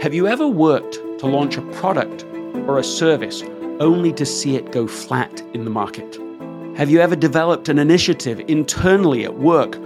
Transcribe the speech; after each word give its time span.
Have 0.00 0.14
you 0.14 0.26
ever 0.26 0.48
worked 0.48 0.94
to 1.18 1.26
launch 1.26 1.58
a 1.58 1.62
product 1.72 2.24
or 2.66 2.78
a 2.78 2.82
service 2.82 3.42
only 3.80 4.14
to 4.14 4.24
see 4.24 4.56
it 4.56 4.72
go 4.72 4.86
flat 4.86 5.42
in 5.52 5.64
the 5.64 5.70
market? 5.70 6.18
Have 6.78 6.88
you 6.88 7.00
ever 7.00 7.14
developed 7.14 7.68
an 7.68 7.78
initiative 7.78 8.40
internally 8.48 9.26
at 9.26 9.36
work 9.36 9.76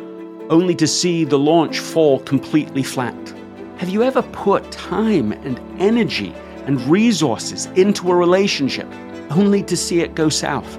only 0.51 0.77
to 0.77 0.87
see 0.87 1.25
the 1.25 1.37
launch 1.37 1.81
fall 1.81 2.21
completely 2.21 2.85
flat? 2.85 3.35
Have 3.79 3.89
you 3.89 4.05
ever 4.05 4.23
put 4.23 4.71
time 4.71 5.33
and 5.33 5.59
energy 5.83 6.33
and 6.67 6.81
resources 6.83 7.67
into 7.75 8.09
a 8.13 8.15
relationship 8.15 8.87
only 9.31 9.65
to 9.65 9.77
see 9.77 9.99
it 9.99 10.15
go 10.15 10.29
south? 10.29 10.79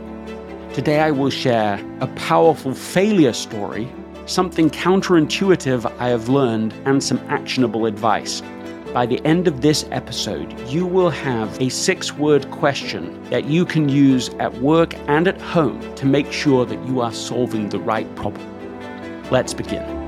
Today, 0.72 1.02
I 1.02 1.12
will 1.12 1.30
share 1.30 1.86
a 2.00 2.08
powerful 2.16 2.74
failure 2.74 3.34
story, 3.34 3.92
something 4.28 4.70
counterintuitive 4.70 5.94
I 6.00 6.08
have 6.08 6.30
learned, 6.30 6.74
and 6.86 7.04
some 7.04 7.18
actionable 7.28 7.86
advice. 7.86 8.42
By 8.96 9.06
the 9.06 9.20
end 9.26 9.50
of 9.50 9.60
this 9.60 9.86
episode, 9.92 10.58
you 10.70 10.86
will 10.86 11.10
have 11.10 11.62
a 11.62 11.68
six 11.68 12.14
word 12.14 12.50
question 12.50 13.22
that 13.30 13.44
you 13.44 13.66
can 13.66 13.90
use 13.90 14.30
at 14.40 14.54
work 14.62 14.96
and 15.10 15.28
at 15.28 15.42
home 15.42 15.82
to 15.96 16.06
make 16.06 16.32
sure 16.32 16.66
that 16.66 16.82
you 16.88 17.02
are 17.02 17.12
solving 17.12 17.68
the 17.68 17.78
right 17.78 18.08
problem. 18.16 18.48
Let's 19.30 19.54
begin. 19.54 20.05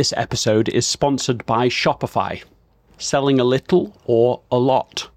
This 0.00 0.14
episode 0.16 0.70
is 0.70 0.86
sponsored 0.86 1.44
by 1.44 1.68
Shopify. 1.68 2.42
Selling 2.96 3.38
a 3.38 3.44
little 3.44 3.94
or 4.06 4.40
a 4.50 4.56
lot. 4.56 5.10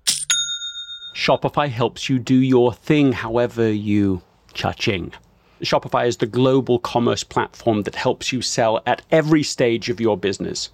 Shopify 1.16 1.70
helps 1.70 2.09
you 2.09 2.20
do 2.20 2.36
your 2.36 2.73
thing 2.73 3.14
however 3.14 3.72
you 3.72 4.22
cha-ching. 4.53 5.14
Shopify 5.62 6.06
is 6.06 6.17
the 6.17 6.25
global 6.25 6.80
commerce 6.80 7.23
platform 7.23 7.84
that 7.84 7.95
helps 7.95 8.34
you 8.34 8.42
sell 8.42 8.84
at 8.86 9.03
every 9.09 9.42
stage 9.42 9.90
of 9.90 10.02
your 10.02 10.17
business. 10.17 10.72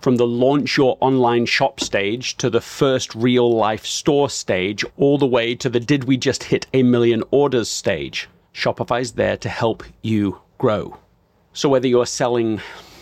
From 0.00 0.16
the 0.16 0.26
launch 0.26 0.76
your 0.76 0.98
online 1.00 1.46
shop 1.46 1.78
stage 1.78 2.36
to 2.38 2.50
the 2.50 2.60
first 2.60 3.14
real 3.14 3.48
life 3.48 3.86
store 3.86 4.30
stage, 4.30 4.84
all 4.96 5.16
the 5.16 5.28
way 5.28 5.54
to 5.54 5.70
the 5.70 5.78
did 5.78 6.02
we 6.02 6.16
just 6.16 6.42
hit 6.42 6.66
a 6.74 6.82
million 6.82 7.22
orders 7.30 7.68
stage. 7.68 8.28
Shopify's 8.52 9.12
there 9.12 9.36
to 9.36 9.48
help 9.48 9.84
you 10.02 10.40
grow. 10.58 10.98
So 11.52 11.68
whether 11.68 11.86
you're 11.86 12.04
selling 12.04 12.60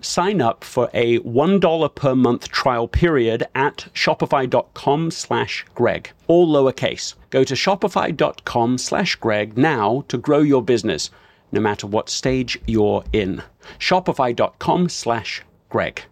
sign 0.00 0.40
up 0.40 0.64
for 0.64 0.90
a 0.94 1.18
$1 1.20 1.94
per 1.94 2.14
month 2.14 2.48
trial 2.50 2.88
period 2.88 3.46
at 3.54 3.88
shopify.com 3.94 5.10
slash 5.10 5.64
greg 5.74 6.10
all 6.26 6.48
lowercase. 6.48 7.14
Go 7.30 7.44
to 7.44 7.54
shopify.com 7.54 8.78
slash 8.78 9.16
greg 9.16 9.56
now 9.58 10.04
to 10.08 10.18
grow 10.18 10.40
your 10.40 10.62
business 10.62 11.10
no 11.52 11.60
matter 11.60 11.86
what 11.86 12.08
stage 12.08 12.60
you're 12.66 13.04
in. 13.12 13.42
Shopify.com 13.78 14.88
slash 14.88 15.42
greg. 15.68 16.02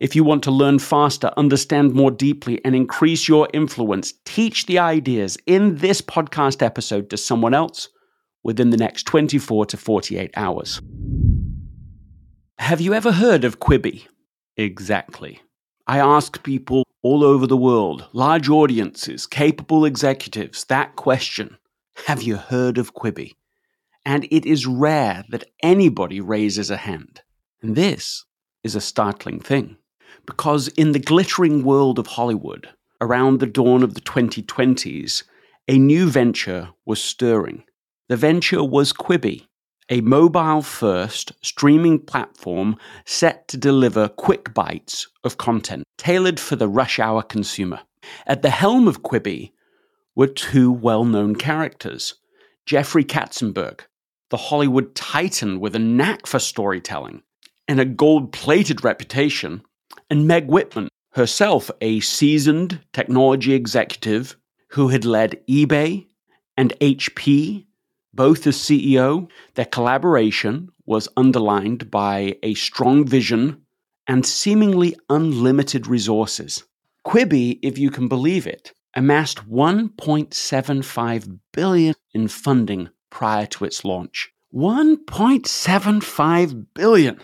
If 0.00 0.16
you 0.16 0.24
want 0.24 0.42
to 0.42 0.50
learn 0.50 0.80
faster, 0.80 1.30
understand 1.36 1.94
more 1.94 2.10
deeply, 2.10 2.60
and 2.64 2.74
increase 2.74 3.28
your 3.28 3.48
influence, 3.54 4.12
teach 4.24 4.66
the 4.66 4.78
ideas 4.78 5.38
in 5.46 5.76
this 5.76 6.02
podcast 6.02 6.62
episode 6.62 7.08
to 7.10 7.16
someone 7.16 7.54
else 7.54 7.88
within 8.44 8.70
the 8.70 8.76
next 8.76 9.04
24 9.04 9.66
to 9.66 9.76
48 9.76 10.30
hours. 10.36 10.80
Have 12.58 12.80
you 12.80 12.94
ever 12.94 13.10
heard 13.10 13.44
of 13.44 13.58
Quibi? 13.58 14.06
Exactly. 14.56 15.40
I 15.86 15.98
ask 15.98 16.42
people 16.44 16.84
all 17.02 17.24
over 17.24 17.46
the 17.46 17.56
world, 17.56 18.06
large 18.12 18.48
audiences, 18.48 19.26
capable 19.26 19.84
executives, 19.84 20.64
that 20.64 20.94
question 20.96 21.58
Have 22.06 22.22
you 22.22 22.36
heard 22.36 22.78
of 22.78 22.94
Quibi? 22.94 23.32
And 24.06 24.24
it 24.30 24.46
is 24.46 24.66
rare 24.66 25.24
that 25.30 25.50
anybody 25.62 26.20
raises 26.20 26.70
a 26.70 26.76
hand. 26.76 27.22
And 27.62 27.74
this 27.74 28.24
is 28.62 28.74
a 28.74 28.80
startling 28.80 29.40
thing. 29.40 29.78
Because 30.26 30.68
in 30.68 30.92
the 30.92 30.98
glittering 30.98 31.64
world 31.64 31.98
of 31.98 32.06
Hollywood, 32.06 32.68
around 33.00 33.40
the 33.40 33.46
dawn 33.46 33.82
of 33.82 33.94
the 33.94 34.00
2020s, 34.00 35.22
a 35.68 35.78
new 35.78 36.08
venture 36.08 36.70
was 36.86 37.02
stirring. 37.02 37.64
The 38.08 38.16
venture 38.18 38.62
was 38.62 38.92
Quibi, 38.92 39.46
a 39.88 40.02
mobile 40.02 40.60
first 40.60 41.32
streaming 41.42 41.98
platform 41.98 42.76
set 43.06 43.48
to 43.48 43.56
deliver 43.56 44.08
quick 44.08 44.52
bites 44.52 45.08
of 45.24 45.38
content 45.38 45.84
tailored 45.96 46.38
for 46.38 46.54
the 46.54 46.68
rush 46.68 46.98
hour 46.98 47.22
consumer. 47.22 47.80
At 48.26 48.42
the 48.42 48.50
helm 48.50 48.88
of 48.88 49.02
Quibi 49.02 49.52
were 50.14 50.26
two 50.26 50.70
well 50.70 51.06
known 51.06 51.34
characters 51.34 52.14
Jeffrey 52.66 53.04
Katzenberg, 53.04 53.80
the 54.28 54.36
Hollywood 54.36 54.94
titan 54.94 55.58
with 55.58 55.74
a 55.74 55.78
knack 55.78 56.26
for 56.26 56.38
storytelling 56.38 57.22
and 57.66 57.80
a 57.80 57.86
gold 57.86 58.34
plated 58.34 58.84
reputation, 58.84 59.62
and 60.10 60.28
Meg 60.28 60.48
Whitman, 60.48 60.88
herself 61.12 61.70
a 61.80 62.00
seasoned 62.00 62.80
technology 62.92 63.54
executive 63.54 64.36
who 64.72 64.88
had 64.88 65.06
led 65.06 65.40
eBay 65.48 66.06
and 66.58 66.74
HP 66.82 67.64
both 68.14 68.46
as 68.46 68.56
CEO, 68.56 69.28
their 69.54 69.64
collaboration 69.64 70.68
was 70.86 71.08
underlined 71.16 71.90
by 71.90 72.36
a 72.42 72.52
strong 72.54 73.06
vision 73.06 73.62
and 74.06 74.26
seemingly 74.26 74.94
unlimited 75.08 75.86
resources. 75.86 76.64
Quibi, 77.06 77.58
if 77.62 77.78
you 77.78 77.90
can 77.90 78.08
believe 78.08 78.46
it, 78.46 78.74
amassed 78.94 79.48
1.75 79.50 81.38
billion 81.52 81.94
in 82.12 82.28
funding 82.28 82.90
prior 83.10 83.46
to 83.46 83.64
its 83.64 83.82
launch. 83.84 84.30
1.75 84.54 86.66
billion 86.74 87.18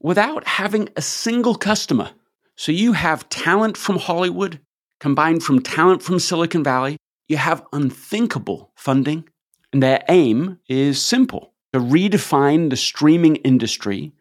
without 0.00 0.44
having 0.46 0.88
a 0.96 1.02
single 1.02 1.54
customer. 1.54 2.10
So 2.56 2.72
you 2.72 2.92
have 2.92 3.28
talent 3.30 3.76
from 3.76 3.98
Hollywood 3.98 4.60
combined 5.00 5.42
from 5.42 5.60
talent 5.60 6.02
from 6.02 6.18
Silicon 6.18 6.62
Valley. 6.62 6.98
You 7.28 7.38
have 7.38 7.64
unthinkable 7.72 8.72
funding 8.76 9.24
and 9.74 9.82
their 9.82 10.04
aim 10.08 10.60
is 10.68 11.02
simple 11.02 11.52
to 11.72 11.80
redefine 11.80 12.70
the 12.70 12.76
streaming 12.76 13.34
industry 13.36 14.12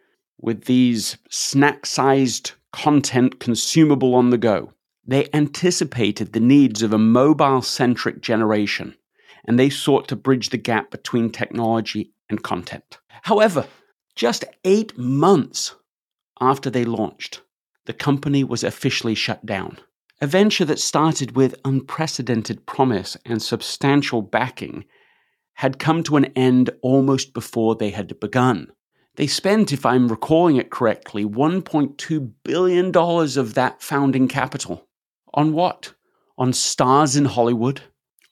with 0.41 0.65
these 0.65 1.19
snack 1.29 1.85
sized 1.85 2.53
content 2.71 3.39
consumable 3.39 4.15
on 4.15 4.31
the 4.31 4.37
go. 4.39 4.73
They 5.05 5.29
anticipated 5.31 6.33
the 6.33 6.39
needs 6.39 6.81
of 6.81 6.91
a 6.91 6.97
mobile 6.97 7.61
centric 7.61 8.19
generation 8.19 8.95
and 9.45 9.59
they 9.59 9.69
sought 9.69 10.07
to 10.07 10.15
bridge 10.15 10.49
the 10.49 10.57
gap 10.57 10.89
between 10.89 11.29
technology 11.29 12.11
and 12.31 12.41
content. 12.41 12.97
However, 13.21 13.67
just 14.15 14.45
eight 14.63 14.97
months 14.97 15.75
after 16.41 16.71
they 16.71 16.83
launched, 16.83 17.41
the 17.85 17.93
company 17.93 18.43
was 18.43 18.63
officially 18.63 19.13
shut 19.13 19.45
down. 19.45 19.77
A 20.19 20.25
venture 20.25 20.65
that 20.65 20.79
started 20.79 21.35
with 21.35 21.61
unprecedented 21.63 22.65
promise 22.65 23.17
and 23.23 23.39
substantial 23.39 24.23
backing 24.23 24.85
had 25.55 25.79
come 25.79 26.03
to 26.03 26.17
an 26.17 26.25
end 26.35 26.69
almost 26.81 27.33
before 27.33 27.75
they 27.75 27.89
had 27.89 28.19
begun. 28.19 28.71
They 29.15 29.27
spent, 29.27 29.71
if 29.71 29.85
I'm 29.85 30.07
recalling 30.07 30.57
it 30.57 30.71
correctly, 30.71 31.23
$1.2 31.23 32.31
billion 32.43 32.95
of 32.95 33.53
that 33.53 33.81
founding 33.81 34.27
capital. 34.27 34.87
On 35.33 35.53
what? 35.53 35.93
On 36.37 36.51
stars 36.51 37.15
in 37.15 37.25
Hollywood, 37.25 37.81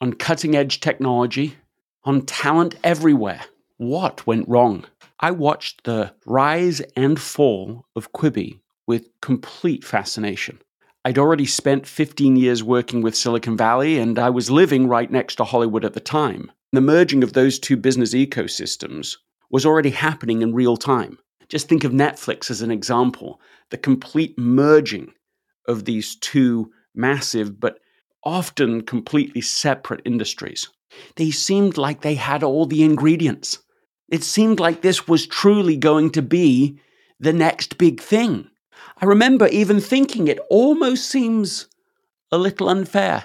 on 0.00 0.12
cutting 0.14 0.56
edge 0.56 0.80
technology, 0.80 1.56
on 2.04 2.22
talent 2.22 2.74
everywhere. 2.82 3.42
What 3.76 4.26
went 4.26 4.48
wrong? 4.48 4.84
I 5.20 5.30
watched 5.30 5.84
the 5.84 6.12
rise 6.26 6.80
and 6.96 7.20
fall 7.20 7.86
of 7.94 8.12
Quibi 8.12 8.58
with 8.88 9.08
complete 9.20 9.84
fascination. 9.84 10.58
I'd 11.04 11.18
already 11.18 11.46
spent 11.46 11.86
15 11.86 12.36
years 12.36 12.62
working 12.62 13.02
with 13.02 13.16
Silicon 13.16 13.56
Valley, 13.56 13.98
and 13.98 14.18
I 14.18 14.30
was 14.30 14.50
living 14.50 14.88
right 14.88 15.10
next 15.10 15.36
to 15.36 15.44
Hollywood 15.44 15.84
at 15.84 15.94
the 15.94 16.00
time. 16.00 16.50
The 16.74 16.80
merging 16.80 17.22
of 17.22 17.34
those 17.34 17.58
two 17.58 17.76
business 17.76 18.14
ecosystems 18.14 19.18
was 19.50 19.66
already 19.66 19.90
happening 19.90 20.40
in 20.40 20.54
real 20.54 20.78
time. 20.78 21.18
Just 21.50 21.68
think 21.68 21.84
of 21.84 21.92
Netflix 21.92 22.50
as 22.50 22.62
an 22.62 22.70
example 22.70 23.42
the 23.68 23.76
complete 23.76 24.38
merging 24.38 25.12
of 25.68 25.84
these 25.84 26.16
two 26.16 26.72
massive 26.94 27.60
but 27.60 27.78
often 28.24 28.80
completely 28.82 29.42
separate 29.42 30.00
industries. 30.06 30.68
They 31.16 31.30
seemed 31.30 31.76
like 31.76 32.00
they 32.00 32.14
had 32.14 32.42
all 32.42 32.64
the 32.64 32.82
ingredients. 32.82 33.58
It 34.08 34.24
seemed 34.24 34.58
like 34.58 34.80
this 34.80 35.06
was 35.06 35.26
truly 35.26 35.76
going 35.76 36.10
to 36.12 36.22
be 36.22 36.78
the 37.20 37.34
next 37.34 37.76
big 37.76 38.00
thing. 38.00 38.48
I 38.96 39.04
remember 39.04 39.46
even 39.48 39.78
thinking 39.78 40.26
it 40.26 40.40
almost 40.48 41.10
seems 41.10 41.68
a 42.30 42.38
little 42.38 42.70
unfair 42.70 43.24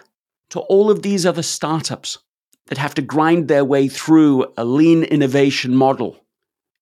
to 0.49 0.59
all 0.59 0.91
of 0.91 1.01
these 1.01 1.25
other 1.25 1.43
startups 1.43 2.17
that 2.67 2.77
have 2.77 2.93
to 2.95 3.01
grind 3.01 3.47
their 3.47 3.65
way 3.65 3.87
through 3.87 4.53
a 4.57 4.65
lean 4.65 5.03
innovation 5.03 5.75
model 5.75 6.23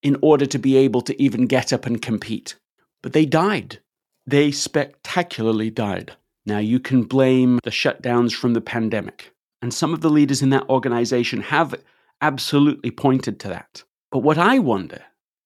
in 0.03 0.17
order 0.21 0.45
to 0.45 0.59
be 0.59 0.77
able 0.77 1.01
to 1.01 1.21
even 1.21 1.47
get 1.47 1.73
up 1.73 1.85
and 1.85 2.01
compete. 2.01 2.55
But 3.01 3.13
they 3.13 3.25
died. 3.25 3.79
They 4.27 4.51
spectacularly 4.51 5.69
died. 5.69 6.13
Now, 6.45 6.59
you 6.59 6.79
can 6.79 7.03
blame 7.03 7.59
the 7.63 7.71
shutdowns 7.71 8.33
from 8.33 8.53
the 8.53 8.61
pandemic, 8.61 9.33
and 9.61 9.73
some 9.73 9.93
of 9.93 10.01
the 10.01 10.09
leaders 10.09 10.41
in 10.41 10.51
that 10.51 10.69
organization 10.69 11.41
have 11.41 11.73
absolutely 12.21 12.91
pointed 12.91 13.39
to 13.39 13.47
that. 13.49 13.83
But 14.11 14.19
what 14.19 14.37
I 14.37 14.59
wonder 14.59 15.01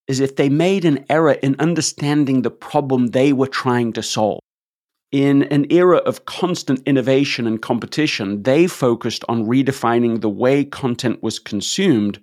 is 0.07 0.19
if 0.19 0.35
they 0.35 0.49
made 0.49 0.85
an 0.85 1.05
error 1.09 1.33
in 1.33 1.55
understanding 1.59 2.41
the 2.41 2.51
problem 2.51 3.07
they 3.07 3.31
were 3.31 3.47
trying 3.47 3.93
to 3.93 4.03
solve. 4.03 4.39
In 5.11 5.43
an 5.43 5.65
era 5.71 5.97
of 5.97 6.25
constant 6.25 6.83
innovation 6.85 7.47
and 7.47 7.59
competition, 7.59 8.43
they 8.43 8.67
focused 8.67 9.23
on 9.27 9.47
redefining 9.47 10.21
the 10.21 10.29
way 10.29 10.63
content 10.63 11.23
was 11.23 11.39
consumed 11.39 12.21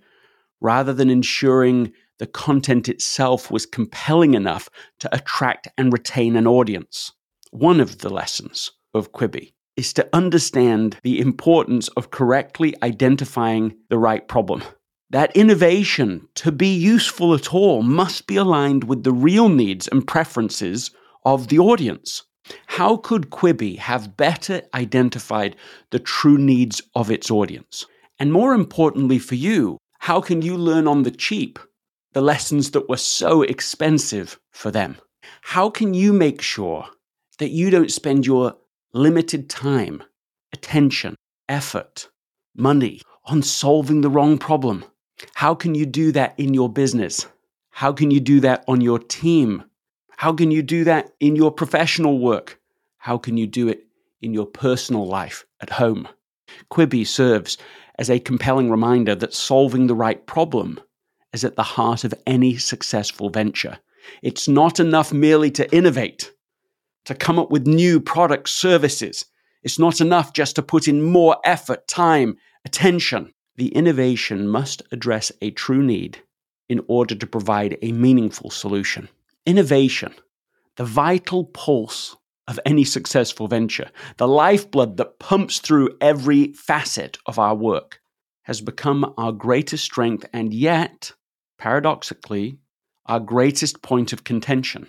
rather 0.61 0.93
than 0.93 1.11
ensuring 1.11 1.93
the 2.19 2.29
content 2.29 2.89
itself 2.89 3.51
was 3.51 3.67
compelling 3.67 4.35
enough 4.35 4.71
to 5.01 5.13
attract 5.13 5.67
and 5.77 5.93
retain 5.93 6.37
an 6.37 6.47
audience. 6.47 7.11
One 7.51 7.81
of 7.81 7.99
the 7.99 8.09
lessons 8.09 8.71
of 8.95 9.11
Quibi 9.11 9.53
is 9.77 9.93
to 9.95 10.09
understand 10.13 10.97
the 11.03 11.21
importance 11.21 11.89
of 11.89 12.13
correctly 12.13 12.75
identifying 12.85 13.77
the 13.91 13.99
right 13.99 14.27
problem. 14.29 14.63
That 15.11 15.37
innovation, 15.37 16.29
to 16.37 16.53
be 16.53 16.75
useful 16.75 17.35
at 17.35 17.53
all, 17.53 17.83
must 17.83 18.29
be 18.29 18.37
aligned 18.37 18.85
with 18.85 19.03
the 19.03 19.13
real 19.13 19.49
needs 19.49 19.89
and 19.89 20.07
preferences 20.07 20.93
of 21.25 21.49
the 21.49 21.59
audience. 21.59 22.23
How 22.67 22.97
could 22.97 23.31
Quibi 23.31 23.79
have 23.79 24.17
better 24.17 24.63
identified 24.75 25.57
the 25.91 25.99
true 25.99 26.39
needs 26.39 26.83
of 26.95 27.11
its 27.11 27.31
audience? 27.31 27.87
And 28.19 28.33
more 28.33 28.55
importantly 28.55 29.19
for 29.19 29.35
you, 29.35 29.79
how 30.01 30.21
can 30.21 30.43
you 30.43 30.57
learn 30.57 30.87
on 30.87 31.03
the 31.03 31.11
cheap 31.11 31.59
the 32.13 32.21
lessons 32.23 32.71
that 32.71 32.89
were 32.89 32.97
so 32.97 33.43
expensive 33.43 34.39
for 34.51 34.71
them? 34.71 34.97
How 35.43 35.69
can 35.69 35.93
you 35.93 36.13
make 36.13 36.41
sure 36.41 36.89
that 37.39 37.51
you 37.51 37.69
don't 37.69 37.93
spend 37.93 38.25
your 38.25 38.57
limited 38.93 39.51
time, 39.51 40.03
attention, 40.53 41.15
effort, 41.49 42.09
money 42.57 43.03
on 43.27 43.43
solving 43.43 44.01
the 44.01 44.09
wrong 44.09 44.39
problem? 44.39 44.85
How 45.35 45.55
can 45.55 45.75
you 45.75 45.87
do 45.87 46.13
that 46.13 46.35
in 46.39 46.55
your 46.55 46.71
business? 46.73 47.27
How 47.71 47.93
can 47.93 48.11
you 48.11 48.21
do 48.21 48.41
that 48.41 48.65
on 48.67 48.81
your 48.81 48.99
team? 48.99 49.65
How 50.17 50.33
can 50.33 50.51
you 50.51 50.63
do 50.63 50.85
that 50.85 51.13
in 51.21 51.37
your 51.37 51.51
professional 51.51 52.19
work? 52.19 52.59
How 52.97 53.19
can 53.19 53.37
you 53.37 53.47
do 53.47 53.69
it 53.69 53.87
in 54.23 54.33
your 54.33 54.47
personal 54.47 55.07
life 55.07 55.45
at 55.61 55.69
home? 55.69 56.09
Quibi 56.71 57.07
serves 57.07 57.59
as 57.99 58.09
a 58.09 58.19
compelling 58.19 58.71
reminder 58.71 59.15
that 59.15 59.35
solving 59.35 59.87
the 59.87 59.95
right 59.95 60.27
problem 60.27 60.81
is 61.35 61.45
at 61.45 61.57
the 61.57 61.63
heart 61.63 62.03
of 62.03 62.15
any 62.27 62.57
successful 62.57 63.29
venture. 63.29 63.79
It's 64.23 64.49
not 64.49 64.81
enough 64.81 65.13
merely 65.13 65.51
to 65.51 65.71
innovate, 65.75 66.33
to 67.05 67.15
come 67.15 67.39
up 67.39 67.51
with 67.51 67.67
new 67.67 68.01
product 68.01 68.49
services. 68.49 69.27
It's 69.63 69.79
not 69.79 70.01
enough 70.01 70.33
just 70.33 70.57
to 70.57 70.63
put 70.63 70.89
in 70.89 71.03
more 71.03 71.37
effort, 71.45 71.89
time, 71.89 72.39
attention. 72.65 73.35
The 73.57 73.69
innovation 73.69 74.49
must 74.49 74.83
address 74.93 75.31
a 75.43 75.51
true 75.51 75.83
need 75.83 76.23
in 76.71 76.83
order 76.89 77.15
to 77.15 77.27
provide 77.27 77.77
a 77.83 77.93
meaningful 77.93 78.49
solution. 78.49 79.11
Innovation, 79.47 80.13
the 80.77 80.85
vital 80.85 81.45
pulse 81.45 82.17
of 82.49 82.61
any 82.67 82.85
successful 82.85 83.49
venture, 83.49 83.91
the 84.19 84.29
lifeblood 84.29 84.97
that 84.97 85.19
pumps 85.21 85.61
through 85.61 85.97
every 86.01 86.53
facet 86.53 87.19
of 87.27 87.39
our 87.39 87.55
work, 87.55 88.01
has 88.43 88.61
become 88.61 89.15
our 89.17 89.33
greatest 89.33 89.85
strength 89.85 90.25
and 90.33 90.53
yet 90.53 91.13
paradoxically, 91.59 92.59
our 93.07 93.21
greatest 93.21 93.83
point 93.83 94.13
of 94.13 94.25
contention. 94.25 94.87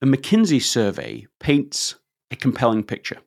The 0.00 0.06
McKinsey 0.06 0.62
survey 0.62 1.26
paints 1.40 1.96
a 2.30 2.36
compelling 2.36 2.84
picture. 2.84 3.18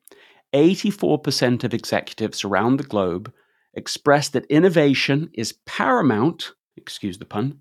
84% 0.54 1.64
of 1.64 1.74
executives 1.74 2.44
around 2.44 2.78
the 2.78 2.84
globe 2.84 3.32
express 3.74 4.30
that 4.30 4.46
innovation 4.46 5.30
is 5.34 5.58
paramount, 5.66 6.52
excuse 6.76 7.18
the 7.18 7.26
pun, 7.26 7.60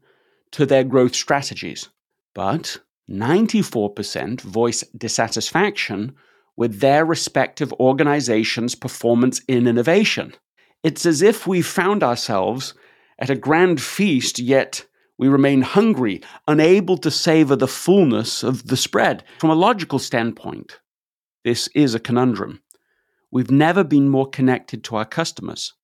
to 0.52 0.66
their 0.66 0.84
growth 0.84 1.14
strategies. 1.14 1.88
But 2.34 2.78
94% 3.10 4.40
voice 4.40 4.82
dissatisfaction 4.96 6.14
with 6.56 6.80
their 6.80 7.04
respective 7.04 7.72
organization's 7.74 8.74
performance 8.74 9.40
in 9.48 9.66
innovation. 9.66 10.34
It's 10.82 11.04
as 11.04 11.22
if 11.22 11.46
we 11.46 11.62
found 11.62 12.02
ourselves 12.02 12.74
at 13.18 13.30
a 13.30 13.36
grand 13.36 13.82
feast, 13.82 14.38
yet 14.38 14.86
we 15.18 15.28
remain 15.28 15.60
hungry, 15.60 16.22
unable 16.48 16.96
to 16.98 17.10
savor 17.10 17.56
the 17.56 17.68
fullness 17.68 18.42
of 18.42 18.68
the 18.68 18.76
spread. 18.76 19.24
From 19.38 19.50
a 19.50 19.54
logical 19.54 19.98
standpoint, 19.98 20.80
this 21.44 21.68
is 21.74 21.94
a 21.94 22.00
conundrum. 22.00 22.62
We've 23.30 23.50
never 23.50 23.84
been 23.84 24.08
more 24.08 24.28
connected 24.28 24.82
to 24.84 24.96
our 24.96 25.04
customers. 25.04 25.74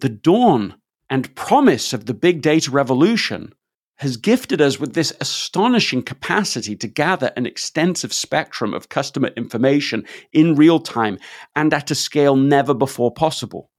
The 0.00 0.08
dawn 0.08 0.74
and 1.08 1.34
promise 1.34 1.92
of 1.92 2.06
the 2.06 2.14
big 2.14 2.42
data 2.42 2.70
revolution 2.70 3.54
has 3.98 4.16
gifted 4.16 4.60
us 4.60 4.80
with 4.80 4.94
this 4.94 5.12
astonishing 5.20 6.02
capacity 6.02 6.74
to 6.76 6.88
gather 6.88 7.32
an 7.36 7.46
extensive 7.46 8.12
spectrum 8.12 8.74
of 8.74 8.88
customer 8.88 9.28
information 9.36 10.04
in 10.32 10.56
real 10.56 10.80
time 10.80 11.18
and 11.54 11.72
at 11.72 11.90
a 11.90 11.94
scale 11.94 12.36
never 12.36 12.74
before 12.74 13.12
possible. 13.12 13.70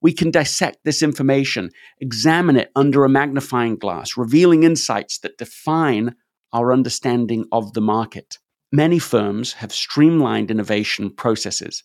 We 0.00 0.12
can 0.12 0.30
dissect 0.30 0.78
this 0.84 1.02
information, 1.02 1.70
examine 1.98 2.56
it 2.56 2.70
under 2.76 3.04
a 3.04 3.08
magnifying 3.08 3.76
glass, 3.76 4.16
revealing 4.16 4.62
insights 4.62 5.18
that 5.20 5.38
define 5.38 6.14
our 6.52 6.72
understanding 6.72 7.46
of 7.50 7.72
the 7.72 7.80
market. 7.80 8.38
Many 8.70 8.98
firms 8.98 9.54
have 9.54 9.72
streamlined 9.72 10.50
innovation 10.50 11.10
processes 11.10 11.84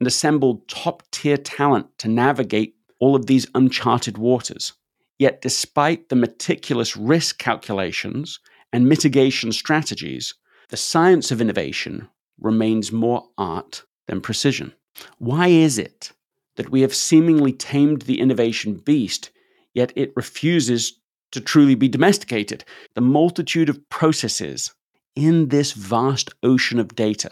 and 0.00 0.06
assembled 0.06 0.68
top 0.68 1.02
tier 1.10 1.36
talent 1.36 1.86
to 1.98 2.08
navigate 2.08 2.74
all 2.98 3.14
of 3.14 3.26
these 3.26 3.46
uncharted 3.54 4.18
waters. 4.18 4.72
Yet, 5.18 5.40
despite 5.40 6.08
the 6.08 6.16
meticulous 6.16 6.96
risk 6.96 7.38
calculations 7.38 8.40
and 8.72 8.88
mitigation 8.88 9.52
strategies, 9.52 10.34
the 10.68 10.76
science 10.76 11.30
of 11.30 11.40
innovation 11.40 12.08
remains 12.40 12.90
more 12.90 13.28
art 13.38 13.84
than 14.08 14.20
precision. 14.20 14.74
Why 15.18 15.48
is 15.48 15.78
it 15.78 16.12
that 16.56 16.70
we 16.70 16.80
have 16.82 16.94
seemingly 16.94 17.52
tamed 17.52 18.02
the 18.02 18.20
innovation 18.20 18.74
beast, 18.74 19.30
yet 19.74 19.92
it 19.96 20.12
refuses 20.16 21.00
to 21.32 21.40
truly 21.40 21.74
be 21.74 21.88
domesticated. 21.88 22.64
The 22.94 23.00
multitude 23.00 23.68
of 23.68 23.88
processes 23.88 24.72
in 25.16 25.48
this 25.48 25.72
vast 25.72 26.30
ocean 26.42 26.78
of 26.78 26.94
data. 26.94 27.30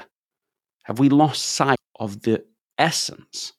Have 0.85 0.99
we 0.99 1.09
lost 1.09 1.45
sight 1.45 1.79
of 1.99 2.23
the 2.23 2.45
essence 2.79 3.53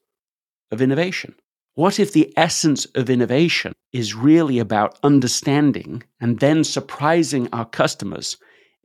of 0.71 0.81
innovation? 0.81 1.35
What 1.75 1.99
if 1.99 2.13
the 2.13 2.31
essence 2.37 2.85
of 2.93 3.09
innovation 3.09 3.73
is 3.91 4.13
really 4.13 4.59
about 4.59 4.99
understanding 5.01 6.03
and 6.21 6.39
then 6.39 6.63
surprising 6.63 7.49
our 7.51 7.65
customers 7.65 8.37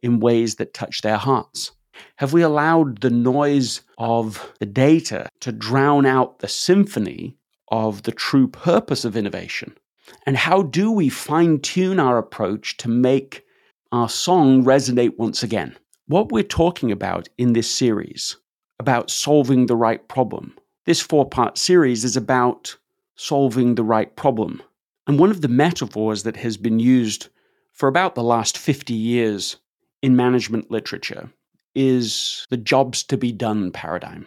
in 0.03 0.21
ways 0.21 0.55
that 0.55 0.73
touch 0.73 1.03
their 1.03 1.19
hearts? 1.19 1.73
Have 2.17 2.33
we 2.33 2.41
allowed 2.41 3.03
the 3.03 3.11
noise 3.11 3.83
of 3.99 4.55
the 4.59 4.65
data 4.65 5.29
to 5.41 5.53
drown 5.53 6.07
out 6.07 6.39
the 6.39 6.49
symphony 6.49 7.37
of 7.71 8.05
the 8.05 8.13
true 8.13 8.49
purpose 8.49 9.05
of 9.05 9.19
innovation? 9.19 9.77
And 10.25 10.39
how 10.39 10.63
do 10.63 10.91
we 10.91 11.11
fine 11.11 11.61
tune 11.61 12.01
our 12.01 12.17
approach 12.17 12.79
to 12.79 12.89
make 12.89 13.45
our 13.93 14.09
song 14.09 14.65
resonate 14.65 15.19
once 15.19 15.43
again? 15.43 15.77
What 16.07 16.33
we're 16.33 16.43
talking 16.43 16.91
about 16.91 17.29
in 17.37 17.53
this 17.53 17.71
series, 17.71 18.39
about 18.81 19.11
solving 19.11 19.67
the 19.67 19.77
right 19.77 20.09
problem, 20.09 20.55
this 20.89 21.03
four 21.03 21.29
part 21.29 21.59
series 21.59 22.03
is 22.03 22.17
about 22.17 22.75
solving 23.15 23.75
the 23.75 23.85
right 23.85 24.17
problem. 24.17 24.63
And 25.07 25.19
one 25.19 25.31
of 25.31 25.43
the 25.43 25.49
metaphors 25.49 26.23
that 26.23 26.37
has 26.37 26.57
been 26.57 26.79
used 26.79 27.29
for 27.75 27.91
about 27.91 28.15
the 28.15 28.23
last 28.23 28.57
50 28.57 28.95
years 28.95 29.59
in 30.01 30.17
management 30.17 30.71
literature 30.71 31.31
is 31.75 32.47
the 32.49 32.57
jobs 32.57 33.03
to 33.03 33.19
be 33.19 33.33
done 33.33 33.71
paradigm. 33.71 34.27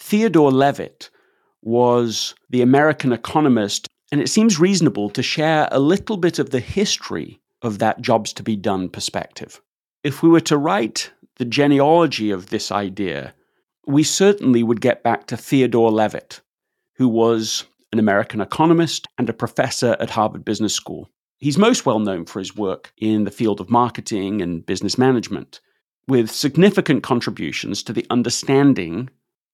Theodore 0.00 0.50
Levitt 0.50 1.10
was 1.62 2.34
the 2.48 2.62
American 2.62 3.12
economist, 3.12 3.86
and 4.10 4.20
it 4.20 4.28
seems 4.28 4.58
reasonable 4.58 5.10
to 5.10 5.22
share 5.22 5.68
a 5.70 5.78
little 5.78 6.16
bit 6.16 6.40
of 6.40 6.50
the 6.50 6.58
history 6.58 7.38
of 7.62 7.78
that 7.78 8.00
jobs 8.00 8.32
to 8.32 8.42
be 8.42 8.56
done 8.56 8.88
perspective. 8.88 9.62
If 10.02 10.24
we 10.24 10.28
were 10.28 10.40
to 10.40 10.58
write 10.58 11.12
the 11.36 11.44
genealogy 11.44 12.32
of 12.32 12.48
this 12.48 12.72
idea, 12.72 13.32
we 13.86 14.02
certainly 14.02 14.62
would 14.62 14.80
get 14.80 15.02
back 15.02 15.26
to 15.26 15.36
Theodore 15.36 15.90
Levitt, 15.90 16.40
who 16.96 17.08
was 17.08 17.64
an 17.92 17.98
American 17.98 18.40
economist 18.40 19.06
and 19.18 19.28
a 19.28 19.32
professor 19.34 19.96
at 19.98 20.10
Harvard 20.10 20.44
Business 20.44 20.74
School. 20.74 21.08
He's 21.38 21.58
most 21.58 21.86
well 21.86 21.98
known 21.98 22.26
for 22.26 22.38
his 22.38 22.54
work 22.54 22.92
in 22.98 23.24
the 23.24 23.30
field 23.30 23.60
of 23.60 23.70
marketing 23.70 24.42
and 24.42 24.64
business 24.64 24.98
management, 24.98 25.60
with 26.06 26.30
significant 26.30 27.02
contributions 27.02 27.82
to 27.84 27.92
the 27.92 28.06
understanding 28.10 29.08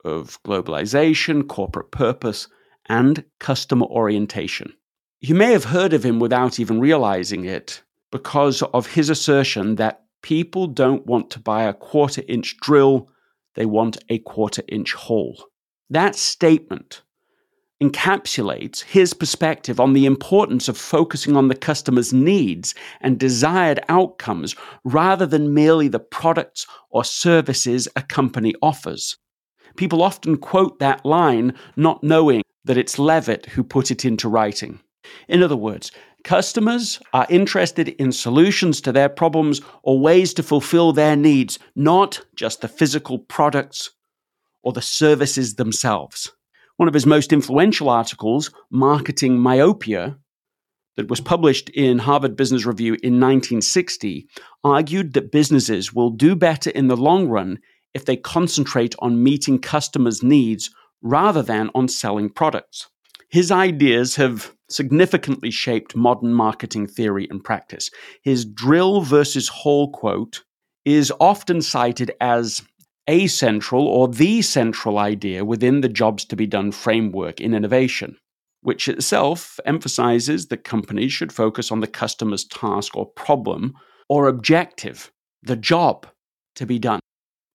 of 0.04 0.42
globalization, 0.42 1.47
corporate 1.47 1.90
purpose, 1.90 2.49
and 2.88 3.25
customer 3.38 3.87
orientation. 3.87 4.73
You 5.21 5.35
may 5.35 5.52
have 5.52 5.64
heard 5.64 5.92
of 5.92 6.04
him 6.04 6.18
without 6.18 6.61
even 6.61 6.80
realizing 6.80 7.45
it 7.45 7.83
because 8.11 8.62
of 8.62 8.87
his 8.87 9.11
assertion 9.11 9.76
that 9.76 10.04
people 10.23 10.66
don't 10.66 11.06
want 11.06 11.30
to 11.30 11.40
buy 11.40 11.64
a 11.64 11.75
quarter 11.75 12.23
inch 12.28 12.56
drill, 12.59 13.09
they 13.57 13.67
want 13.67 13.99
a 14.09 14.19
quarter 14.19 14.63
inch 14.69 14.93
hole. 14.95 15.45
That 15.91 16.15
statement 16.15 17.03
encapsulates 17.83 18.83
his 18.85 19.13
perspective 19.13 19.79
on 19.79 19.93
the 19.93 20.07
importance 20.07 20.69
of 20.69 20.79
focusing 20.79 21.37
on 21.37 21.49
the 21.49 21.55
customer's 21.55 22.13
needs 22.13 22.75
and 23.01 23.19
desired 23.19 23.81
outcomes 23.89 24.57
rather 24.85 25.27
than 25.27 25.53
merely 25.53 25.89
the 25.89 25.99
products 25.99 26.67
or 26.91 27.05
services 27.05 27.87
a 27.95 28.03
company 28.03 28.55
offers. 28.63 29.19
People 29.77 30.03
often 30.03 30.39
quote 30.39 30.79
that 30.79 31.05
line 31.05 31.55
not 31.77 32.03
knowing 32.03 32.43
that 32.65 32.79
it's 32.79 32.99
Levitt 32.99 33.47
who 33.47 33.63
put 33.63 33.91
it 33.91 34.05
into 34.05 34.29
writing. 34.29 34.81
In 35.29 35.43
other 35.43 35.57
words, 35.57 35.93
customers 36.26 37.00
are 37.12 37.26
interested 37.30 37.88
in 37.88 38.11
solutions 38.11 38.80
to 38.80 38.90
their 38.90 39.09
problems 39.09 39.61
or 39.85 40.00
ways 40.00 40.35
to 40.35 40.42
fulfill 40.42 40.92
their 40.92 41.14
needs, 41.14 41.59
not 41.76 42.21
just 42.35 42.61
the 42.61 42.68
physical 42.68 43.21
products 43.21 43.92
or 44.64 44.73
the 44.73 44.83
services 44.83 45.54
themselves. 45.54 46.33
One 46.78 46.88
of 46.88 46.95
his 46.95 47.06
most 47.06 47.33
influential 47.33 47.88
articles, 47.88 48.50
Marketing 48.71 49.38
Myopia, 49.38 50.18
that 50.97 51.09
was 51.09 51.21
published 51.21 51.68
in 51.71 51.99
Harvard 51.99 52.37
Business 52.37 52.66
Review 52.66 52.95
in 52.95 53.21
1960, 53.21 54.26
argued 54.64 55.12
that 55.12 55.30
businesses 55.30 55.95
will 55.95 56.11
do 56.11 56.35
better 56.35 56.71
in 56.71 56.88
the 56.88 56.97
long 56.97 57.28
run 57.28 57.61
if 57.95 58.04
they 58.04 58.16
concentrate 58.16 58.97
on 58.99 59.23
meeting 59.23 59.61
customers' 59.61 60.25
needs 60.25 60.71
rather 61.02 61.42
than 61.42 61.71
on 61.73 61.87
selling 61.87 62.28
products. 62.28 62.88
His 63.30 63.52
ideas 63.52 64.16
have 64.16 64.56
significantly 64.69 65.51
shaped 65.51 65.97
modern 65.97 66.33
marketing 66.33 66.87
theory 66.87 67.27
and 67.31 67.43
practice. 67.43 67.91
His 68.23 68.45
drill 68.45 69.01
versus 69.03 69.49
hole 69.49 69.91
quote 69.93 70.43
is 70.85 71.13
often 71.21 71.63
cited 71.63 72.13
as 72.21 72.63
a 73.09 73.27
central 73.29 73.87
or 73.87 74.09
the 74.09 74.43
central 74.43 74.99
idea 74.99 75.45
within 75.45 75.81
the 75.81 75.89
jobs 75.89 76.25
to 76.25 76.37
be 76.37 76.47
done 76.47 76.73
framework 76.73 77.41
in 77.41 77.55
innovation, 77.55 78.17
which 78.63 78.89
itself 78.89 79.61
emphasizes 79.65 80.47
that 80.47 80.65
companies 80.65 81.13
should 81.13 81.33
focus 81.33 81.71
on 81.71 81.81
the 81.81 81.87
customer's 81.87 82.45
task 82.45 82.97
or 82.97 83.07
problem 83.07 83.75
or 84.09 84.27
objective, 84.27 85.13
the 85.43 85.57
job 85.57 86.07
to 86.57 86.67
be 86.67 86.79
done. 86.79 87.01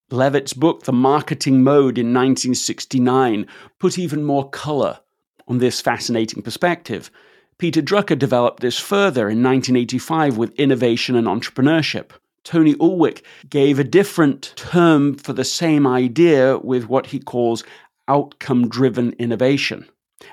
Levitt's 0.10 0.54
book, 0.54 0.84
The 0.84 0.94
Marketing 0.94 1.64
Mode 1.64 1.98
in 1.98 2.14
1969, 2.14 3.48
put 3.80 3.98
even 3.98 4.24
more 4.24 4.50
color 4.50 5.00
on 5.48 5.60
this 5.60 5.82
fascinating 5.82 6.42
perspective. 6.42 7.12
Peter 7.58 7.82
Drucker 7.82 8.18
developed 8.18 8.62
this 8.62 8.80
further 8.80 9.30
in 9.30 9.44
1985 9.44 10.38
with 10.38 10.60
Innovation 10.60 11.16
and 11.16 11.28
Entrepreneurship. 11.28 12.12
Tony 12.44 12.74
Ulwick 12.76 13.22
gave 13.50 13.78
a 13.78 13.84
different 13.84 14.54
term 14.56 15.16
for 15.16 15.34
the 15.34 15.46
same 15.46 15.86
idea 15.86 16.58
with 16.58 16.88
what 16.88 17.08
he 17.08 17.20
calls 17.20 17.64
outcome 18.08 18.68
driven 18.68 19.14
innovation 19.14 19.86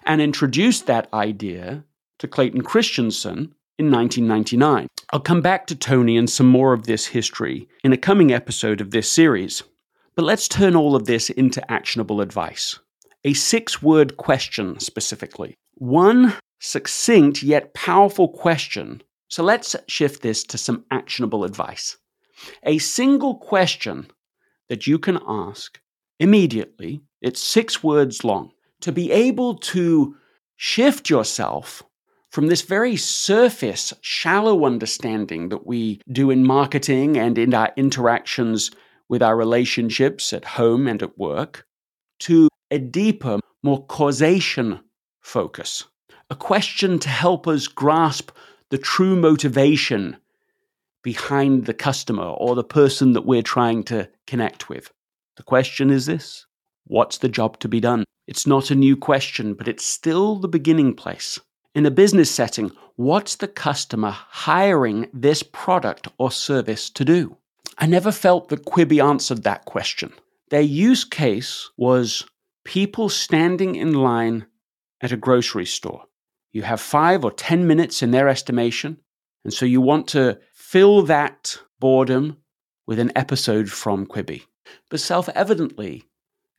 and 0.05 0.21
introduced 0.21 0.87
that 0.87 1.12
idea 1.12 1.85
to 2.19 2.27
Clayton 2.27 2.62
Christensen 2.62 3.55
in 3.79 3.91
1999. 3.91 4.88
I'll 5.12 5.21
come 5.21 5.41
back 5.41 5.67
to 5.67 5.77
Tony 5.77 6.17
and 6.17 6.29
some 6.29 6.49
more 6.49 6.73
of 6.73 6.87
this 6.87 7.07
history 7.07 7.69
in 7.85 7.93
a 7.93 7.97
coming 7.97 8.33
episode 8.33 8.81
of 8.81 8.91
this 8.91 9.11
series. 9.11 9.62
But 10.15 10.25
let's 10.25 10.49
turn 10.49 10.75
all 10.75 10.97
of 10.97 11.07
this 11.07 11.31
into 11.31 11.71
actionable 11.71 12.21
advice. 12.21 12.79
A 13.25 13.35
six 13.35 13.83
word 13.83 14.17
question 14.17 14.79
specifically. 14.81 15.55
One 15.75 16.35
succinct 16.61 17.43
yet 17.43 17.75
powerful 17.75 18.29
question 18.29 19.03
so 19.29 19.43
let's 19.43 19.77
shift 19.87 20.23
this 20.23 20.43
to 20.45 20.59
some 20.59 20.85
actionable 20.91 21.45
advice. 21.45 21.99
A 22.63 22.79
single 22.79 23.37
question 23.37 24.11
that 24.69 24.87
you 24.87 24.99
can 24.99 25.19
ask 25.27 25.81
immediately, 26.19 27.03
it's 27.21 27.43
six 27.43 27.83
words 27.83 28.25
long, 28.25 28.53
to 28.81 28.91
be 28.91 29.13
able 29.13 29.55
to 29.57 30.17
shift 30.57 31.11
yourself 31.11 31.83
from 32.31 32.47
this 32.47 32.63
very 32.63 32.97
surface, 32.97 33.93
shallow 34.01 34.65
understanding 34.65 35.49
that 35.51 35.67
we 35.67 36.01
do 36.11 36.31
in 36.31 36.45
marketing 36.45 37.17
and 37.17 37.39
in 37.39 37.55
our 37.55 37.73
interactions 37.77 38.71
with 39.09 39.23
our 39.23 39.37
relationships 39.37 40.33
at 40.33 40.45
home 40.45 40.87
and 40.87 41.03
at 41.03 41.19
work 41.19 41.67
to 42.21 42.48
a 42.71 42.79
deeper, 42.79 43.41
more 43.63 43.85
causation 43.87 44.81
focus. 45.21 45.85
A 46.31 46.37
question 46.37 46.99
to 46.99 47.09
help 47.09 47.47
us 47.47 47.67
grasp 47.67 48.31
the 48.71 48.79
true 48.79 49.17
motivation 49.17 50.17
behind 51.03 51.65
the 51.65 51.75
customer 51.75 52.25
or 52.25 52.55
the 52.55 52.65
person 52.65 53.13
that 53.13 53.25
we're 53.25 53.43
trying 53.43 53.83
to 53.85 54.09
connect 54.27 54.69
with. 54.69 54.91
The 55.37 55.43
question 55.43 55.91
is 55.91 56.07
this 56.07 56.47
What's 56.87 57.19
the 57.19 57.29
job 57.29 57.59
to 57.61 57.69
be 57.69 57.81
done? 57.81 58.05
It's 58.27 58.47
not 58.47 58.71
a 58.71 58.75
new 58.75 58.97
question, 58.97 59.55
but 59.55 59.69
it's 59.69 59.85
still 59.85 60.37
the 60.37 60.49
beginning 60.49 60.95
place. 60.95 61.39
In 61.75 61.87
a 61.87 61.91
business 61.91 62.31
setting, 62.31 62.73
what's 62.97 63.37
the 63.37 63.49
customer 63.49 64.11
hiring 64.11 65.09
this 65.15 65.43
product 65.43 66.09
or 66.19 66.31
service 66.31 66.91
to 66.91 67.05
do? 67.05 67.37
I 67.79 67.87
never 67.87 68.11
felt 68.11 68.49
that 68.49 68.65
Quibi 68.65 69.03
answered 69.03 69.45
that 69.45 69.65
question. 69.65 70.13
Their 70.51 70.63
use 70.63 71.05
case 71.05 71.71
was 71.77 72.25
people 72.69 73.09
standing 73.09 73.77
in 73.77 73.95
line 73.95 74.45
at 75.01 75.11
a 75.11 75.17
grocery 75.17 75.65
store. 75.65 76.05
You 76.53 76.61
have 76.65 76.83
five 76.83 77.25
or 77.25 77.33
10 77.33 77.67
minutes 77.67 78.03
in 78.03 78.11
their 78.11 78.29
estimation. 78.29 78.99
And 79.43 79.55
so 79.55 79.65
you 79.65 79.81
want 79.81 80.07
to 80.09 80.39
fill 80.53 81.01
that 81.05 81.57
boredom 81.81 82.37
with 82.87 82.99
an 82.99 83.11
episode 83.17 83.71
from 83.71 84.05
Quibi. 84.05 84.43
But 84.91 85.01
self 85.01 85.31
evidently, 85.31 86.05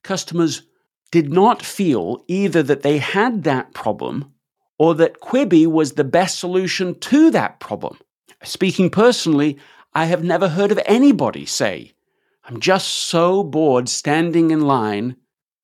customers 0.03 0.63
did 1.11 1.31
not 1.31 1.61
feel 1.61 2.23
either 2.27 2.63
that 2.63 2.81
they 2.81 2.97
had 2.97 3.43
that 3.43 3.75
problem 3.75 4.33
or 4.79 4.95
that 4.95 5.21
Quibi 5.21 5.67
was 5.67 5.91
the 5.91 6.03
best 6.03 6.39
solution 6.39 6.99
to 7.01 7.29
that 7.29 7.59
problem. 7.59 7.99
Speaking 8.43 8.89
personally, 8.89 9.59
I 9.93 10.05
have 10.05 10.23
never 10.23 10.49
heard 10.49 10.71
of 10.71 10.79
anybody 10.87 11.45
say, 11.45 11.91
I'm 12.45 12.59
just 12.59 12.87
so 12.87 13.43
bored 13.43 13.87
standing 13.87 14.49
in 14.49 14.61
line 14.61 15.15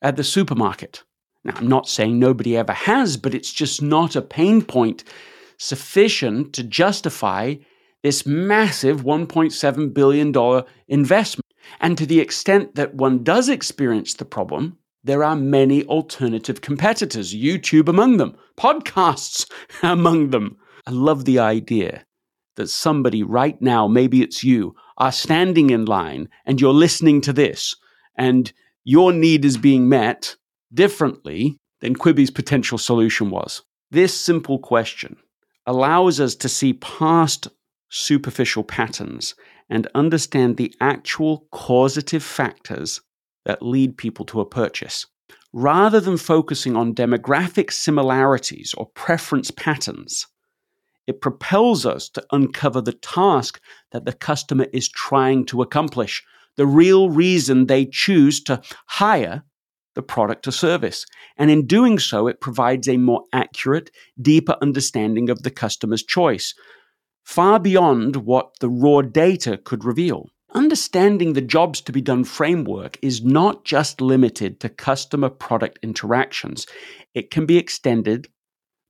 at 0.06 0.18
the 0.18 0.24
supermarket. 0.24 1.04
Now, 1.44 1.56
I'm 1.58 1.68
not 1.68 1.90
saying 1.90 2.20
nobody 2.20 2.56
ever 2.56 2.74
has, 2.74 3.18
but 3.18 3.34
it's 3.34 3.52
just 3.52 3.82
not 3.82 4.16
a 4.16 4.22
pain 4.22 4.62
point 4.62 5.04
sufficient 5.58 6.54
to 6.54 6.64
justify 6.64 7.56
this 8.04 8.24
massive 8.24 9.04
$1.7 9.04 9.94
billion 9.96 10.64
investment. 10.88 11.46
And 11.82 11.98
to 11.98 12.06
the 12.06 12.20
extent 12.20 12.76
that 12.76 12.94
one 12.94 13.24
does 13.24 13.50
experience 13.50 14.14
the 14.14 14.26
problem, 14.26 14.78
there 15.04 15.24
are 15.24 15.36
many 15.36 15.84
alternative 15.86 16.62
competitors, 16.62 17.34
YouTube 17.34 17.88
among 17.90 18.18
them, 18.18 18.38
podcasts 18.58 19.50
among 19.82 20.30
them. 20.30 20.58
I 20.86 20.92
love 20.92 21.26
the 21.26 21.40
idea 21.40 22.06
that 22.58 22.70
somebody 22.70 23.24
right 23.24 23.60
now, 23.60 23.88
maybe 23.88 24.22
it's 24.22 24.44
you, 24.44 24.76
are 25.00 25.12
standing 25.12 25.72
in 25.72 25.86
line 25.86 26.30
and 26.46 26.62
you're 26.62 26.74
listening 26.74 27.22
to 27.22 27.34
this 27.34 27.76
and 28.16 28.54
your 28.86 29.12
need 29.12 29.44
is 29.44 29.58
being 29.58 29.89
met 29.89 30.36
differently 30.74 31.58
than 31.82 31.96
Quibi's 31.96 32.32
potential 32.32 32.77
solution 32.77 33.30
was. 33.30 33.63
This 33.92 34.20
simple 34.20 34.60
question 34.60 35.18
allows 35.65 36.20
us 36.20 36.36
to 36.36 36.48
see 36.48 36.74
past 36.74 37.48
superficial 37.89 38.63
patterns 38.63 39.36
and 39.70 39.88
understand 39.96 40.58
the 40.58 40.74
actual 40.80 41.48
causative 41.51 42.24
factors 42.24 43.01
that 43.46 43.62
lead 43.62 43.98
people 43.98 44.25
to 44.25 44.39
a 44.39 44.46
purchase. 44.46 45.08
Rather 45.54 46.00
than 46.00 46.18
focusing 46.18 46.75
on 46.75 46.94
demographic 46.94 47.72
similarities 47.72 48.74
or 48.77 48.88
preference 48.88 49.50
patterns, 49.51 50.27
it 51.08 51.22
propels 51.22 51.86
us 51.86 52.10
to 52.10 52.25
uncover 52.32 52.82
the 52.82 52.94
task 52.94 53.62
that 53.92 54.06
the 54.06 54.13
customer 54.13 54.65
is 54.74 54.89
trying 54.89 55.46
to 55.46 55.62
accomplish, 55.62 56.24
the 56.58 56.66
real 56.66 57.10
reason 57.10 57.66
they 57.66 57.86
choose 57.86 58.42
to 58.44 58.62
hire 58.88 59.44
the 59.96 60.02
product 60.02 60.48
or 60.48 60.52
service. 60.52 61.06
And 61.38 61.50
in 61.50 61.66
doing 61.66 62.00
so, 62.00 62.28
it 62.28 62.42
provides 62.42 62.88
a 62.88 62.98
more 62.98 63.24
accurate, 63.34 63.90
deeper 64.22 64.56
understanding 64.62 65.30
of 65.30 65.44
the 65.44 65.52
customer's 65.52 66.04
choice, 66.04 66.54
far 67.24 67.60
beyond 67.60 68.18
what 68.18 68.52
the 68.60 68.70
raw 68.70 69.02
data 69.02 69.58
could 69.58 69.84
reveal. 69.84 70.30
Understanding 70.54 71.34
the 71.34 71.42
jobs 71.42 71.82
to 71.82 71.92
be 71.92 72.02
done 72.02 72.24
framework 72.24 72.98
is 73.02 73.24
not 73.24 73.66
just 73.66 74.00
limited 74.00 74.60
to 74.62 74.70
customer 74.70 75.30
product 75.30 75.80
interactions, 75.82 76.66
it 77.14 77.32
can 77.32 77.46
be 77.46 77.58
extended 77.58 78.28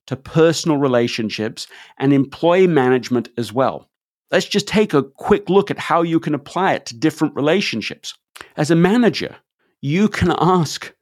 to 0.08 0.16
personal 0.16 0.78
relationships 0.78 1.68
and 1.98 2.14
employee 2.14 2.68
management 2.68 3.30
as 3.38 3.52
well. 3.52 3.90
Let's 4.32 4.48
just 4.48 4.68
take 4.68 4.94
a 4.94 5.04
quick 5.04 5.50
look 5.50 5.70
at 5.70 5.78
how 5.78 6.02
you 6.02 6.20
can 6.20 6.34
apply 6.34 6.74
it 6.74 6.86
to 6.88 6.98
different 6.98 7.36
relationships. 7.36 8.16
As 8.58 8.72
a 8.72 8.76
manager, 8.76 9.36
you 9.82 10.10
can 10.10 10.34
ask, 10.40 10.94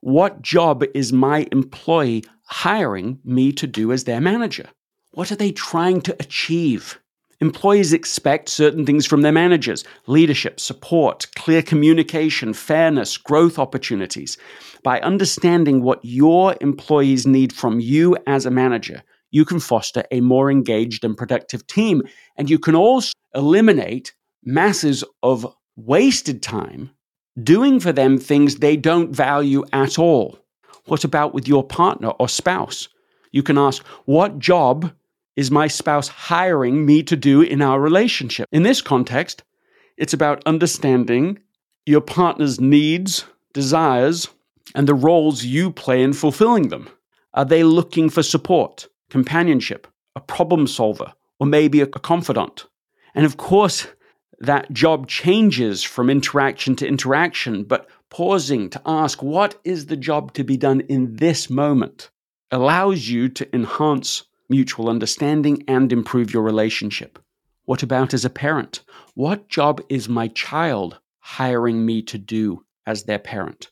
What 0.00 0.42
job 0.42 0.84
is 0.94 1.12
my 1.12 1.48
employee 1.50 2.24
hiring 2.44 3.18
me 3.24 3.52
to 3.52 3.66
do 3.66 3.92
as 3.92 4.04
their 4.04 4.20
manager? 4.20 4.68
What 5.12 5.32
are 5.32 5.36
they 5.36 5.50
trying 5.50 6.02
to 6.02 6.16
achieve? 6.20 7.00
Employees 7.40 7.92
expect 7.92 8.48
certain 8.48 8.84
things 8.84 9.06
from 9.06 9.22
their 9.22 9.32
managers 9.32 9.84
leadership, 10.06 10.60
support, 10.60 11.26
clear 11.34 11.62
communication, 11.62 12.52
fairness, 12.52 13.16
growth 13.16 13.58
opportunities. 13.58 14.38
By 14.82 15.00
understanding 15.00 15.82
what 15.82 16.04
your 16.04 16.56
employees 16.60 17.26
need 17.26 17.52
from 17.52 17.80
you 17.80 18.16
as 18.26 18.46
a 18.46 18.50
manager, 18.50 19.02
you 19.30 19.44
can 19.44 19.60
foster 19.60 20.04
a 20.10 20.20
more 20.20 20.50
engaged 20.50 21.04
and 21.04 21.16
productive 21.16 21.66
team. 21.66 22.02
And 22.36 22.48
you 22.48 22.58
can 22.58 22.74
also 22.74 23.12
eliminate 23.34 24.14
masses 24.44 25.04
of 25.22 25.54
wasted 25.76 26.42
time 26.42 26.90
doing 27.42 27.78
for 27.80 27.92
them 27.92 28.18
things 28.18 28.56
they 28.56 28.76
don't 28.76 29.14
value 29.14 29.64
at 29.72 29.98
all. 29.98 30.38
What 30.86 31.04
about 31.04 31.34
with 31.34 31.46
your 31.46 31.62
partner 31.62 32.08
or 32.18 32.28
spouse? 32.28 32.88
You 33.30 33.42
can 33.42 33.58
ask, 33.58 33.84
What 34.06 34.38
job 34.38 34.92
is 35.36 35.50
my 35.50 35.68
spouse 35.68 36.08
hiring 36.08 36.84
me 36.84 37.02
to 37.04 37.16
do 37.16 37.42
in 37.42 37.62
our 37.62 37.80
relationship? 37.80 38.48
In 38.50 38.62
this 38.62 38.80
context, 38.80 39.44
it's 39.96 40.14
about 40.14 40.42
understanding 40.46 41.38
your 41.86 42.00
partner's 42.00 42.60
needs, 42.60 43.24
desires, 43.52 44.28
and 44.74 44.86
the 44.86 44.94
roles 44.94 45.44
you 45.44 45.70
play 45.70 46.02
in 46.02 46.12
fulfilling 46.12 46.68
them. 46.68 46.88
Are 47.34 47.44
they 47.44 47.62
looking 47.64 48.10
for 48.10 48.22
support, 48.22 48.88
companionship, 49.10 49.86
a 50.14 50.20
problem 50.20 50.66
solver, 50.66 51.12
or 51.38 51.46
maybe 51.46 51.80
a 51.80 51.86
confidant? 51.86 52.66
And 53.14 53.24
of 53.24 53.36
course, 53.36 53.86
that 54.40 54.72
job 54.72 55.08
changes 55.08 55.82
from 55.82 56.10
interaction 56.10 56.76
to 56.76 56.86
interaction, 56.86 57.64
but 57.64 57.88
pausing 58.10 58.70
to 58.70 58.82
ask, 58.86 59.22
what 59.22 59.58
is 59.64 59.86
the 59.86 59.96
job 59.96 60.32
to 60.34 60.44
be 60.44 60.56
done 60.56 60.80
in 60.82 61.16
this 61.16 61.50
moment, 61.50 62.10
allows 62.50 63.08
you 63.08 63.28
to 63.28 63.54
enhance 63.54 64.24
mutual 64.48 64.88
understanding 64.88 65.64
and 65.68 65.92
improve 65.92 66.32
your 66.32 66.42
relationship. 66.42 67.18
What 67.64 67.82
about 67.82 68.14
as 68.14 68.24
a 68.24 68.30
parent? 68.30 68.82
What 69.14 69.48
job 69.48 69.82
is 69.88 70.08
my 70.08 70.28
child 70.28 70.98
hiring 71.20 71.84
me 71.84 72.02
to 72.02 72.16
do 72.16 72.64
as 72.86 73.04
their 73.04 73.18
parent? 73.18 73.70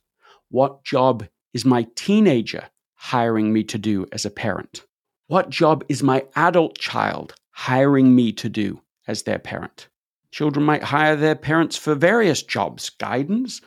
What 0.51 0.85
job 0.85 1.27
is 1.55 1.65
my 1.65 1.87
teenager 1.95 2.69
hiring 2.95 3.53
me 3.53 3.65
to 3.65 3.79
do 3.79 4.07
as 4.13 4.27
a 4.27 4.31
parent? 4.31 4.85
What 5.29 5.51
job 5.51 5.85
is 5.89 6.05
my 6.05 6.25
adult 6.37 6.79
child 6.79 7.35
hiring 7.51 8.15
me 8.15 8.31
to 8.35 8.49
do 8.49 8.81
as 9.09 9.25
their 9.25 9.41
parent? 9.41 9.89
Children 10.31 10.65
might 10.65 10.85
hire 10.85 11.17
their 11.17 11.35
parents 11.35 11.77
for 11.77 11.97
various 11.97 12.45
jobs 12.45 12.91
guidance, 12.91 13.61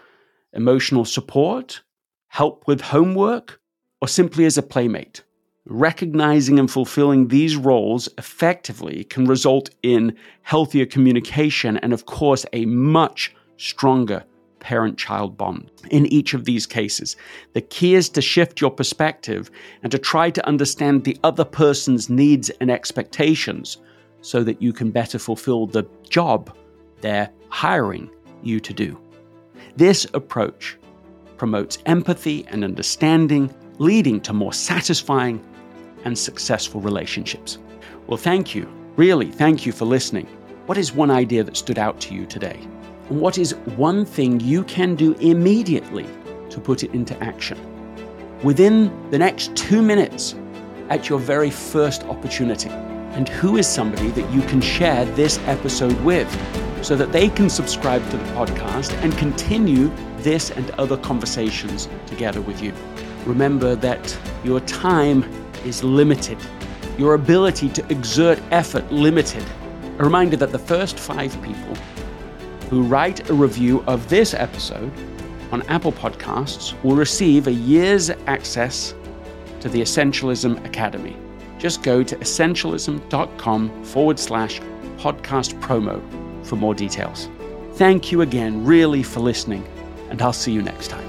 emotional 0.54 1.04
support, 1.04 1.82
help 2.30 2.66
with 2.66 2.80
homework, 2.80 3.60
or 4.02 4.08
simply 4.08 4.46
as 4.46 4.58
a 4.58 4.64
playmate. 4.64 5.24
Recognizing 5.66 6.60
and 6.60 6.72
fulfilling 6.72 7.28
these 7.28 7.58
roles 7.58 8.08
effectively 8.18 9.04
can 9.04 9.26
result 9.26 9.70
in 9.84 10.16
healthier 10.44 10.86
communication 10.86 11.76
and, 11.80 11.92
of 11.92 12.06
course, 12.06 12.46
a 12.54 12.66
much 12.68 13.36
stronger 13.58 14.24
parent 14.60 14.98
child 14.98 15.38
bond. 15.38 15.72
In 15.92 16.06
each 16.08 16.34
of 16.34 16.46
these 16.46 16.66
cases, 16.66 17.16
the 17.54 17.62
key 17.62 17.96
is 17.96 18.10
to 18.10 18.22
shift 18.22 18.62
your 18.62 18.72
perspective 18.72 19.50
and 19.84 19.92
to 19.92 19.98
try 19.98 20.30
to 20.30 20.46
understand 20.48 21.04
the 21.04 21.18
other 21.24 21.46
person's 21.46 22.10
needs 22.10 22.50
and 22.62 22.70
expectations 22.70 23.78
so 24.22 24.44
that 24.44 24.62
you 24.62 24.74
can 24.74 24.92
better 24.92 25.20
fulfill 25.20 25.66
the 25.66 25.88
job 26.10 26.56
they're 27.02 27.30
hiring 27.50 28.10
you 28.44 28.60
to 28.60 28.74
do. 28.74 29.00
This 29.76 30.06
approach 30.14 30.78
promotes 31.38 31.78
empathy 31.86 32.46
and 32.50 32.64
understanding, 32.64 33.54
leading 33.78 34.20
to 34.22 34.34
more 34.34 34.54
satisfying 34.54 35.44
and 36.04 36.18
successful 36.18 36.82
relationships. 36.82 37.58
Well, 38.08 38.18
thank 38.18 38.54
you. 38.54 38.68
Really, 38.96 39.32
thank 39.32 39.66
you 39.66 39.72
for 39.72 39.86
listening. 39.86 40.28
What 40.66 40.78
is 40.78 40.94
one 40.94 41.10
idea 41.10 41.44
that 41.44 41.58
stood 41.58 41.80
out 41.80 42.00
to 42.02 42.14
you 42.14 42.26
today? 42.26 42.60
And 43.10 43.20
what 43.20 43.38
is 43.38 43.56
one 43.76 44.06
thing 44.06 44.40
you 44.40 44.64
can 44.64 44.96
do 44.96 45.14
immediately 45.16 46.06
to 46.52 46.60
put 46.60 46.84
it 46.84 46.94
into 46.94 47.18
action? 47.24 47.58
Within 48.44 49.10
the 49.10 49.18
next 49.18 49.56
two 49.56 49.82
minutes, 49.82 50.36
at 50.90 51.08
your 51.08 51.20
very 51.20 51.50
first 51.50 52.04
opportunity. 52.04 52.70
And 52.70 53.28
who 53.28 53.58
is 53.58 53.68
somebody 53.68 54.10
that 54.10 54.32
you 54.32 54.42
can 54.44 54.62
share 54.62 55.06
this 55.06 55.40
episode 55.46 56.00
with 56.02 56.28
so 56.84 56.96
that 56.96 57.12
they 57.12 57.30
can 57.30 57.50
subscribe 57.50 58.08
to 58.10 58.18
the 58.18 58.24
podcast 58.34 58.92
and 59.04 59.16
continue 59.18 59.92
this 60.18 60.52
and 60.52 60.70
other 60.72 60.98
conversations 60.98 61.90
together 62.06 62.42
with 62.42 62.62
you? 62.62 62.74
Remember 63.26 63.76
that 63.76 64.18
your 64.44 64.60
time 64.62 65.24
is 65.66 65.84
limited, 65.84 66.38
your 66.98 67.16
ability 67.16 67.70
to 67.70 67.86
exert 67.92 68.40
effort 68.52 68.92
limited. 68.92 69.44
A 70.00 70.04
reminder 70.04 70.38
that 70.38 70.52
the 70.52 70.60
first 70.60 70.98
five 70.98 71.32
people 71.42 71.76
who 72.70 72.84
write 72.84 73.30
a 73.30 73.34
review 73.34 73.84
of 73.88 74.08
this 74.10 74.34
episode 74.34 74.92
on 75.52 75.64
Apple 75.64 75.92
Podcasts 75.92 76.82
will 76.84 76.96
receive 76.96 77.48
a 77.48 77.52
year's 77.52 78.10
access 78.28 78.94
to 79.60 79.70
the 79.70 79.82
Essentialism 79.82 80.64
Academy. 80.66 81.16
Just 81.58 81.84
go 81.84 82.04
to 82.04 82.16
essentialism.com 82.18 83.84
forward 83.84 84.20
slash 84.20 84.62
podcast 84.98 85.60
promo 85.60 86.02
for 86.46 86.56
more 86.56 86.76
details. 86.76 87.30
Thank 87.74 88.12
you 88.12 88.22
again, 88.22 88.66
really, 88.66 89.04
for 89.04 89.20
listening, 89.20 89.66
and 90.10 90.22
I'll 90.22 90.34
see 90.34 90.52
you 90.52 90.62
next 90.62 90.90
time. 90.90 91.09